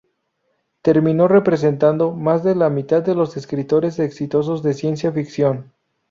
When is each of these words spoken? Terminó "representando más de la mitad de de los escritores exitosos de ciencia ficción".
Terminó 0.81 1.27
"representando 1.27 2.11
más 2.11 2.43
de 2.43 2.55
la 2.55 2.71
mitad 2.71 3.03
de 3.03 3.11
de 3.11 3.15
los 3.15 3.37
escritores 3.37 3.99
exitosos 3.99 4.63
de 4.63 4.73
ciencia 4.73 5.11
ficción". 5.11 5.73